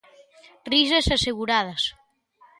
[0.73, 1.83] Risas aseguradas.